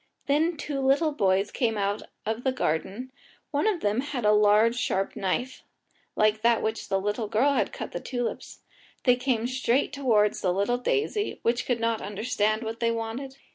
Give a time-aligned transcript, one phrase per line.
[0.25, 3.11] Then two little boys came out of the garden;
[3.51, 5.61] one of them had a large sharp knife,
[6.15, 8.61] like that with which the girl had cut the tulips.
[9.03, 13.35] They came straight towards the little daisy, which could not understand what they wanted.